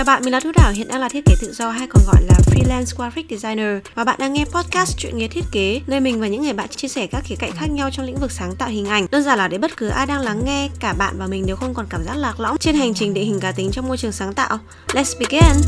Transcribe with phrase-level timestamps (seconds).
[0.00, 2.02] Chào bạn, mình là Thu Đảo, hiện đang là thiết kế tự do hay còn
[2.06, 6.00] gọi là freelance graphic designer và bạn đang nghe podcast chuyện nghề thiết kế nơi
[6.00, 8.32] mình và những người bạn chia sẻ các khía cạnh khác nhau trong lĩnh vực
[8.32, 9.06] sáng tạo hình ảnh.
[9.10, 11.56] Đơn giản là để bất cứ ai đang lắng nghe, cả bạn và mình đều
[11.56, 13.96] không còn cảm giác lạc lõng trên hành trình định hình cá tính trong môi
[13.96, 14.58] trường sáng tạo.
[14.88, 15.62] Let's begin!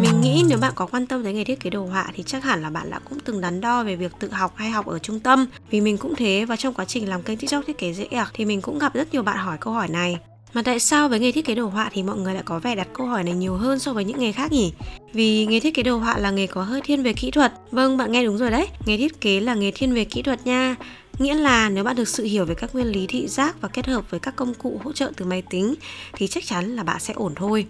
[0.00, 2.44] Mình nghĩ nếu bạn có quan tâm tới nghề thiết kế đồ họa thì chắc
[2.44, 4.98] hẳn là bạn đã cũng từng đắn đo về việc tự học hay học ở
[4.98, 5.46] trung tâm.
[5.70, 8.28] Vì mình cũng thế và trong quá trình làm kênh TikTok thiết kế dễ ẻc
[8.34, 10.18] thì mình cũng gặp rất nhiều bạn hỏi câu hỏi này.
[10.54, 12.74] Mà tại sao với nghề thiết kế đồ họa thì mọi người lại có vẻ
[12.74, 14.72] đặt câu hỏi này nhiều hơn so với những nghề khác nhỉ?
[15.12, 17.52] Vì nghề thiết kế đồ họa là nghề có hơi thiên về kỹ thuật.
[17.70, 18.68] Vâng, bạn nghe đúng rồi đấy.
[18.86, 20.76] Nghề thiết kế là nghề thiên về kỹ thuật nha.
[21.18, 23.86] Nghĩa là nếu bạn được sự hiểu về các nguyên lý thị giác và kết
[23.86, 25.74] hợp với các công cụ hỗ trợ từ máy tính
[26.12, 27.66] thì chắc chắn là bạn sẽ ổn thôi.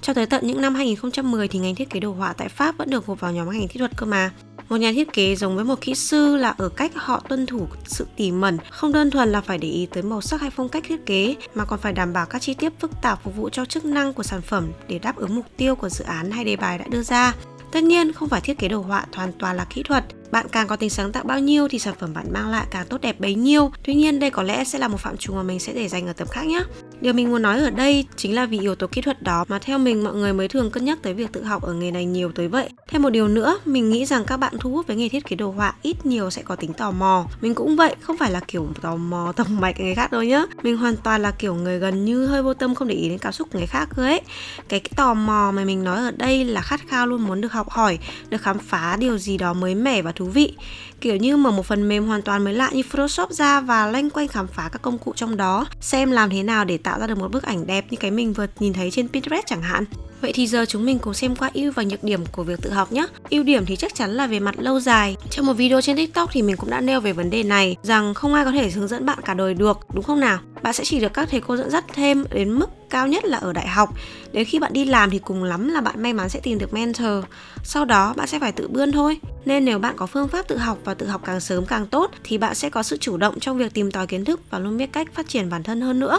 [0.00, 2.90] Cho tới tận những năm 2010 thì ngành thiết kế đồ họa tại Pháp vẫn
[2.90, 4.30] được gộp vào nhóm ngành kỹ thuật cơ mà.
[4.72, 7.66] Một nhà thiết kế giống với một kỹ sư là ở cách họ tuân thủ
[7.84, 10.68] sự tỉ mẩn, không đơn thuần là phải để ý tới màu sắc hay phong
[10.68, 13.48] cách thiết kế mà còn phải đảm bảo các chi tiết phức tạp phục vụ
[13.48, 16.44] cho chức năng của sản phẩm để đáp ứng mục tiêu của dự án hay
[16.44, 17.34] đề bài đã đưa ra.
[17.72, 20.04] Tất nhiên, không phải thiết kế đồ họa hoàn toàn là kỹ thuật.
[20.30, 22.86] Bạn càng có tính sáng tạo bao nhiêu thì sản phẩm bạn mang lại càng
[22.86, 23.70] tốt đẹp bấy nhiêu.
[23.82, 26.06] Tuy nhiên, đây có lẽ sẽ là một phạm trù mà mình sẽ để dành
[26.06, 26.62] ở tập khác nhé.
[27.02, 29.58] Điều mình muốn nói ở đây chính là vì yếu tố kỹ thuật đó mà
[29.58, 32.04] theo mình mọi người mới thường cân nhắc tới việc tự học ở nghề này
[32.04, 32.68] nhiều tới vậy.
[32.88, 35.36] Thêm một điều nữa, mình nghĩ rằng các bạn thu hút với nghề thiết kế
[35.36, 37.26] đồ họa ít nhiều sẽ có tính tò mò.
[37.40, 40.44] Mình cũng vậy, không phải là kiểu tò mò tổng mạch người khác đâu nhá.
[40.62, 43.18] Mình hoàn toàn là kiểu người gần như hơi vô tâm không để ý đến
[43.18, 44.20] cảm xúc của người khác cơ ấy.
[44.68, 47.52] Cái, cái tò mò mà mình nói ở đây là khát khao luôn muốn được
[47.52, 50.54] học hỏi, được khám phá điều gì đó mới mẻ và thú vị.
[51.00, 54.10] Kiểu như mở một phần mềm hoàn toàn mới lạ như Photoshop ra và loanh
[54.10, 57.06] quanh khám phá các công cụ trong đó, xem làm thế nào để tạo ra
[57.06, 59.84] được một bức ảnh đẹp như cái mình vừa nhìn thấy trên Pinterest chẳng hạn.
[60.20, 62.70] Vậy thì giờ chúng mình cùng xem qua ưu và nhược điểm của việc tự
[62.70, 63.06] học nhé.
[63.30, 65.16] Ưu điểm thì chắc chắn là về mặt lâu dài.
[65.30, 68.14] Trong một video trên TikTok thì mình cũng đã nêu về vấn đề này rằng
[68.14, 70.38] không ai có thể hướng dẫn bạn cả đời được, đúng không nào?
[70.62, 73.38] Bạn sẽ chỉ được các thầy cô dẫn dắt thêm đến mức cao nhất là
[73.38, 73.94] ở đại học.
[74.32, 76.74] Đến khi bạn đi làm thì cùng lắm là bạn may mắn sẽ tìm được
[76.74, 77.24] mentor.
[77.64, 79.20] Sau đó bạn sẽ phải tự bươn thôi.
[79.44, 82.10] Nên nếu bạn có phương pháp tự học và tự học càng sớm càng tốt
[82.24, 84.76] thì bạn sẽ có sự chủ động trong việc tìm tòi kiến thức và luôn
[84.76, 86.18] biết cách phát triển bản thân hơn nữa.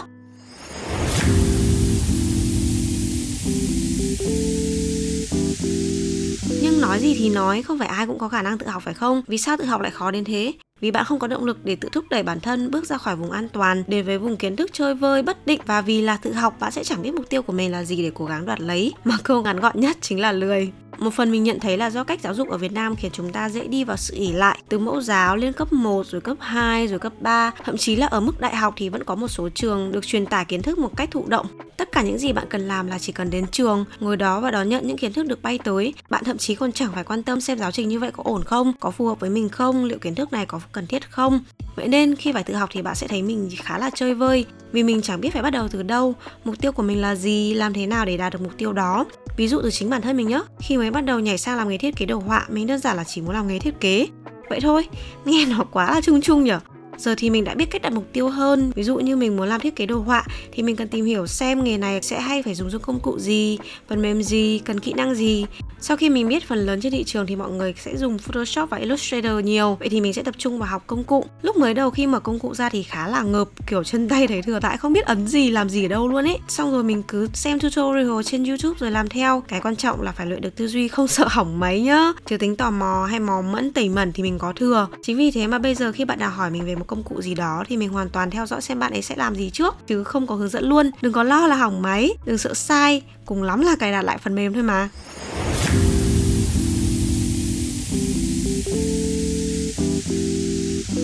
[6.84, 9.22] Nói gì thì nói, không phải ai cũng có khả năng tự học phải không?
[9.26, 10.52] Vì sao tự học lại khó đến thế?
[10.80, 13.16] Vì bạn không có động lực để tự thúc đẩy bản thân bước ra khỏi
[13.16, 16.16] vùng an toàn, đến với vùng kiến thức chơi vơi bất định và vì là
[16.16, 18.46] tự học bạn sẽ chẳng biết mục tiêu của mình là gì để cố gắng
[18.46, 20.72] đoạt lấy, mà câu ngắn gọn nhất chính là lười.
[21.04, 23.32] Một phần mình nhận thấy là do cách giáo dục ở Việt Nam khiến chúng
[23.32, 26.36] ta dễ đi vào sự ỉ lại từ mẫu giáo lên cấp 1 rồi cấp
[26.40, 29.28] 2 rồi cấp 3, thậm chí là ở mức đại học thì vẫn có một
[29.28, 31.46] số trường được truyền tải kiến thức một cách thụ động.
[31.76, 34.50] Tất cả những gì bạn cần làm là chỉ cần đến trường, ngồi đó và
[34.50, 35.94] đón nhận những kiến thức được bay tới.
[36.10, 38.44] Bạn thậm chí còn chẳng phải quan tâm xem giáo trình như vậy có ổn
[38.44, 41.40] không, có phù hợp với mình không, liệu kiến thức này có cần thiết không.
[41.76, 44.46] Vậy nên khi phải tự học thì bạn sẽ thấy mình khá là chơi vơi
[44.72, 46.14] vì mình chẳng biết phải bắt đầu từ đâu,
[46.44, 49.04] mục tiêu của mình là gì, làm thế nào để đạt được mục tiêu đó.
[49.36, 51.68] Ví dụ từ chính bản thân mình nhé, khi mới bắt đầu nhảy sang làm
[51.68, 54.06] nghề thiết kế đồ họa, mình đơn giản là chỉ muốn làm nghề thiết kế.
[54.50, 54.88] Vậy thôi,
[55.24, 56.60] nghe nó quá là chung chung nhở.
[56.98, 58.72] Giờ thì mình đã biết cách đặt mục tiêu hơn.
[58.74, 61.26] Ví dụ như mình muốn làm thiết kế đồ họa Thì mình cần tìm hiểu
[61.26, 64.80] xem nghề này sẽ hay phải dùng dụng công cụ gì Phần mềm gì, cần
[64.80, 65.46] kỹ năng gì.
[65.86, 68.70] Sau khi mình biết phần lớn trên thị trường thì mọi người sẽ dùng Photoshop
[68.70, 69.76] và Illustrator nhiều.
[69.80, 71.24] Vậy thì mình sẽ tập trung vào học công cụ.
[71.42, 74.26] Lúc mới đầu khi mở công cụ ra thì khá là ngợp Kiểu chân tay
[74.28, 76.38] thấy thừa tại không biết ấn gì làm gì ở đâu luôn ấy.
[76.48, 79.42] Xong rồi mình cứ xem tutorial trên YouTube rồi làm theo.
[79.48, 82.12] Cái quan trọng là phải luyện được tư duy không sợ hỏng máy nhá.
[82.26, 84.88] Chứ tính tò mò hay mò mẫn tẩy mẩn thì mình có thừa.
[85.02, 87.02] Chính vì thế mà bây giờ khi bạn nào hỏi mình về một một công
[87.02, 89.50] cụ gì đó thì mình hoàn toàn theo dõi xem bạn ấy sẽ làm gì
[89.50, 90.90] trước, chứ không có hướng dẫn luôn.
[91.02, 93.02] Đừng có lo là hỏng máy, đừng sợ sai.
[93.26, 94.88] Cùng lắm là cài đặt lại phần mềm thôi mà.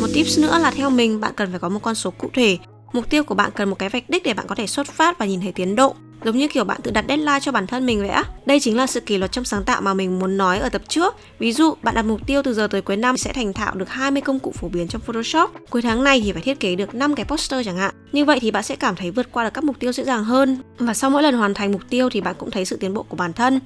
[0.00, 2.58] Một tips nữa là theo mình, bạn cần phải có một con số cụ thể.
[2.92, 5.18] Mục tiêu của bạn cần một cái vạch đích để bạn có thể xuất phát
[5.18, 5.94] và nhìn thấy tiến độ.
[6.24, 8.24] Giống như kiểu bạn tự đặt deadline cho bản thân mình vậy á.
[8.46, 10.82] Đây chính là sự kỷ luật trong sáng tạo mà mình muốn nói ở tập
[10.88, 11.16] trước.
[11.38, 13.88] Ví dụ, bạn đặt mục tiêu từ giờ tới cuối năm sẽ thành thạo được
[13.88, 15.50] 20 công cụ phổ biến trong Photoshop.
[15.70, 17.94] Cuối tháng này thì phải thiết kế được 5 cái poster chẳng hạn.
[18.12, 20.24] Như vậy thì bạn sẽ cảm thấy vượt qua được các mục tiêu dễ dàng
[20.24, 20.58] hơn.
[20.78, 23.02] Và sau mỗi lần hoàn thành mục tiêu thì bạn cũng thấy sự tiến bộ
[23.02, 23.60] của bản thân.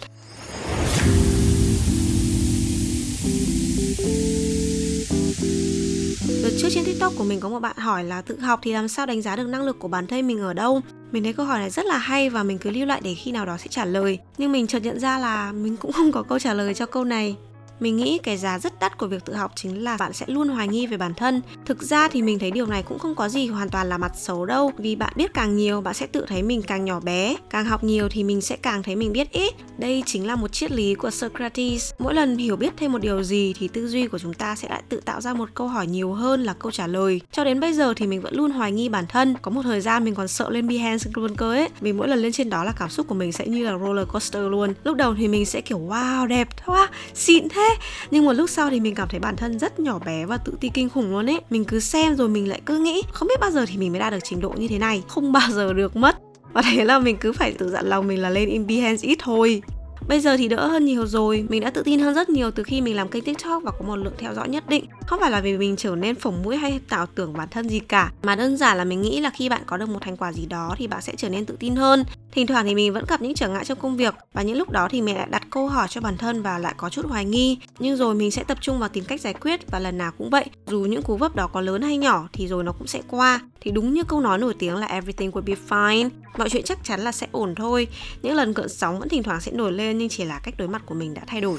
[6.42, 8.88] Đợt trước trên TikTok của mình có một bạn hỏi là tự học thì làm
[8.88, 10.80] sao đánh giá được năng lực của bản thân mình ở đâu?
[11.14, 13.32] Mình thấy câu hỏi này rất là hay và mình cứ lưu lại để khi
[13.32, 14.18] nào đó sẽ trả lời.
[14.38, 17.04] Nhưng mình chợt nhận ra là mình cũng không có câu trả lời cho câu
[17.04, 17.36] này.
[17.84, 20.48] Mình nghĩ cái giá rất đắt của việc tự học chính là bạn sẽ luôn
[20.48, 21.42] hoài nghi về bản thân.
[21.66, 24.12] Thực ra thì mình thấy điều này cũng không có gì hoàn toàn là mặt
[24.16, 27.36] xấu đâu, vì bạn biết càng nhiều bạn sẽ tự thấy mình càng nhỏ bé,
[27.50, 29.54] càng học nhiều thì mình sẽ càng thấy mình biết ít.
[29.78, 31.92] Đây chính là một triết lý của Socrates.
[31.98, 34.68] Mỗi lần hiểu biết thêm một điều gì thì tư duy của chúng ta sẽ
[34.68, 37.20] lại tự tạo ra một câu hỏi nhiều hơn là câu trả lời.
[37.32, 39.34] Cho đến bây giờ thì mình vẫn luôn hoài nghi bản thân.
[39.42, 42.18] Có một thời gian mình còn sợ lên Behance luôn cơ ấy, vì mỗi lần
[42.18, 44.74] lên trên đó là cảm xúc của mình sẽ như là roller coaster luôn.
[44.84, 47.73] Lúc đầu thì mình sẽ kiểu wow đẹp quá, xịn thế.
[48.10, 50.52] Nhưng một lúc sau thì mình cảm thấy bản thân rất nhỏ bé và tự
[50.60, 51.40] ti kinh khủng luôn ấy.
[51.50, 54.00] Mình cứ xem rồi mình lại cứ nghĩ không biết bao giờ thì mình mới
[54.00, 56.16] đạt được trình độ như thế này, không bao giờ được mất.
[56.52, 59.18] Và thế là mình cứ phải tự dặn lòng mình là lên in Behance ít
[59.22, 59.62] thôi.
[60.08, 62.62] Bây giờ thì đỡ hơn nhiều rồi, mình đã tự tin hơn rất nhiều từ
[62.62, 64.84] khi mình làm kênh TikTok và có một lượng theo dõi nhất định.
[65.06, 67.78] Không phải là vì mình trở nên phồng mũi hay tạo tưởng bản thân gì
[67.78, 70.32] cả, mà đơn giản là mình nghĩ là khi bạn có được một thành quả
[70.32, 72.04] gì đó thì bạn sẽ trở nên tự tin hơn.
[72.32, 74.70] Thỉnh thoảng thì mình vẫn gặp những trở ngại trong công việc và những lúc
[74.70, 77.24] đó thì mình lại đặt câu hỏi cho bản thân và lại có chút hoài
[77.24, 77.58] nghi.
[77.78, 80.30] Nhưng rồi mình sẽ tập trung vào tìm cách giải quyết và lần nào cũng
[80.30, 80.44] vậy.
[80.66, 83.40] Dù những cú vấp đó có lớn hay nhỏ thì rồi nó cũng sẽ qua.
[83.60, 86.10] Thì đúng như câu nói nổi tiếng là everything will be fine.
[86.38, 87.86] Mọi chuyện chắc chắn là sẽ ổn thôi.
[88.22, 90.68] Những lần cơn sóng vẫn thỉnh thoảng sẽ nổi lên nhưng chỉ là cách đối
[90.68, 91.58] mặt của mình đã thay đổi.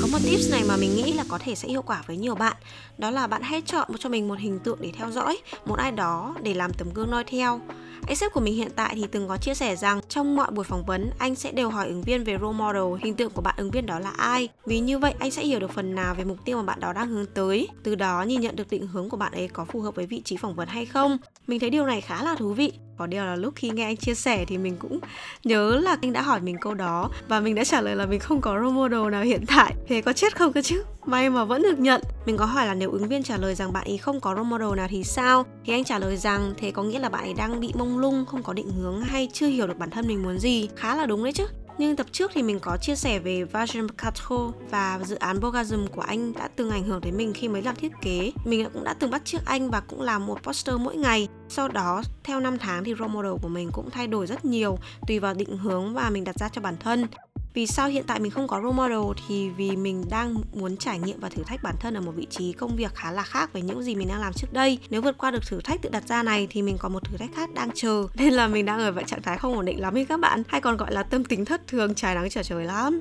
[0.00, 2.34] Có một tips này mà mình nghĩ là có thể sẽ hiệu quả với nhiều
[2.34, 2.56] bạn
[2.98, 5.92] đó là bạn hãy chọn cho mình một hình tượng để theo dõi, một ai
[5.92, 7.60] đó để làm tấm gương noi theo
[8.06, 10.64] anh sếp của mình hiện tại thì từng có chia sẻ rằng trong mọi buổi
[10.64, 13.54] phỏng vấn anh sẽ đều hỏi ứng viên về role model, hình tượng của bạn
[13.58, 14.48] ứng viên đó là ai.
[14.66, 16.92] Vì như vậy anh sẽ hiểu được phần nào về mục tiêu mà bạn đó
[16.92, 19.80] đang hướng tới, từ đó nhìn nhận được định hướng của bạn ấy có phù
[19.80, 21.18] hợp với vị trí phỏng vấn hay không.
[21.46, 23.96] Mình thấy điều này khá là thú vị có điều là lúc khi nghe anh
[23.96, 25.00] chia sẻ thì mình cũng
[25.44, 28.20] nhớ là anh đã hỏi mình câu đó và mình đã trả lời là mình
[28.20, 29.74] không có role model nào hiện tại.
[29.88, 30.82] Thế có chết không cơ chứ?
[31.06, 32.02] May mà vẫn được nhận.
[32.26, 34.48] Mình có hỏi là nếu ứng viên trả lời rằng bạn ấy không có role
[34.48, 35.46] model nào thì sao?
[35.64, 38.24] Thì anh trả lời rằng, thế có nghĩa là bạn ấy đang bị mông lung,
[38.26, 40.68] không có định hướng hay chưa hiểu được bản thân mình muốn gì.
[40.76, 41.46] Khá là đúng đấy chứ
[41.80, 45.86] nhưng tập trước thì mình có chia sẻ về Vajram Kato và dự án Bogasm
[45.86, 48.32] của anh đã từng ảnh hưởng đến mình khi mới làm thiết kế.
[48.44, 51.28] Mình cũng đã từng bắt chiếc anh và cũng làm một poster mỗi ngày.
[51.48, 54.78] Sau đó, theo năm tháng thì role model của mình cũng thay đổi rất nhiều
[55.08, 57.06] tùy vào định hướng và mình đặt ra cho bản thân
[57.54, 60.98] vì sao hiện tại mình không có role model thì vì mình đang muốn trải
[60.98, 63.52] nghiệm và thử thách bản thân ở một vị trí công việc khá là khác
[63.52, 64.78] với những gì mình đang làm trước đây.
[64.90, 67.16] Nếu vượt qua được thử thách tự đặt ra này thì mình có một thử
[67.16, 69.80] thách khác đang chờ, nên là mình đang ở vậy trạng thái không ổn định
[69.80, 70.42] lắm ấy các bạn.
[70.48, 73.00] Hay còn gọi là tâm tính thất thường trái nắng trở trời lắm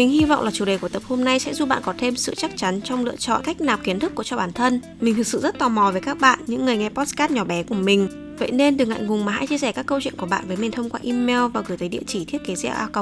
[0.00, 2.16] mình hy vọng là chủ đề của tập hôm nay sẽ giúp bạn có thêm
[2.16, 4.80] sự chắc chắn trong lựa chọn cách nạp kiến thức của cho bản thân.
[5.00, 7.62] Mình thực sự rất tò mò với các bạn, những người nghe podcast nhỏ bé
[7.62, 8.08] của mình.
[8.38, 10.56] Vậy nên đừng ngại ngùng mà hãy chia sẻ các câu chuyện của bạn với
[10.56, 12.54] mình thông qua email và gửi tới địa chỉ thiết kế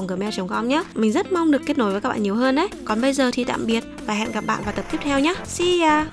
[0.08, 0.82] gmail.com nhé.
[0.94, 2.68] Mình rất mong được kết nối với các bạn nhiều hơn đấy.
[2.84, 5.34] Còn bây giờ thì tạm biệt và hẹn gặp bạn vào tập tiếp theo nhé.
[5.44, 6.06] See ya!